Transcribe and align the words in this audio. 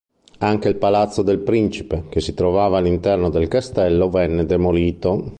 Anche 0.39 0.67
il 0.67 0.77
palazzo 0.77 1.21
del 1.21 1.37
principe 1.37 2.05
che 2.09 2.21
si 2.21 2.33
trovava 2.33 2.79
all'interno 2.79 3.29
del 3.29 3.47
castello 3.47 4.09
venne 4.09 4.47
demolito. 4.47 5.29